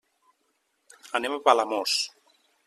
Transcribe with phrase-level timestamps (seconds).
[1.19, 1.95] Anem a Palamós.